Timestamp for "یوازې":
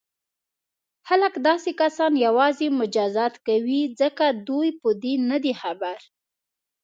2.25-2.67